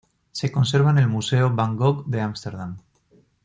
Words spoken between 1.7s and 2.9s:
Gogh de Ámsterdam.